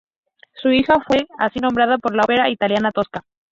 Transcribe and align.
Su 0.55 0.69
hija 0.71 0.99
fue 1.05 1.27
así 1.37 1.59
nombrada 1.59 1.99
por 1.99 2.15
la 2.15 2.23
ópera 2.23 2.49
italiana 2.49 2.91
Tosca. 2.91 3.23